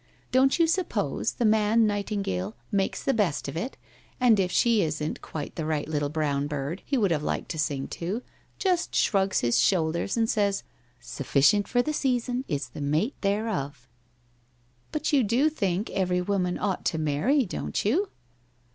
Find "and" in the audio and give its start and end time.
4.19-4.39, 10.17-10.27